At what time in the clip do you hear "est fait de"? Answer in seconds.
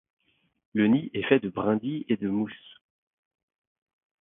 1.13-1.49